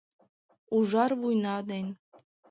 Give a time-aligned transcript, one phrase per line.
[0.75, 1.87] Ужар вуйна ден